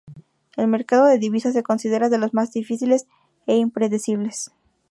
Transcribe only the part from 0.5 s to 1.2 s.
El mercado de